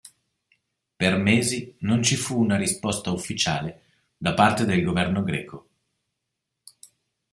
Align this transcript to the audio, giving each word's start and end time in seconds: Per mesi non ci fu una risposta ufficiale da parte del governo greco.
Per 0.95 1.15
mesi 1.15 1.75
non 1.81 2.01
ci 2.01 2.15
fu 2.15 2.39
una 2.41 2.55
risposta 2.57 3.11
ufficiale 3.11 3.81
da 4.17 4.33
parte 4.33 4.65
del 4.65 4.81
governo 4.81 5.21
greco. 5.21 5.69